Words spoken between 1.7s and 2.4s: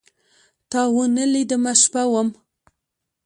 شپه وم